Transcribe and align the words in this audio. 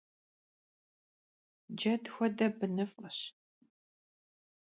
Ced 1.79 2.03
xuede, 2.13 2.47
bınıf'eş. 2.57 3.17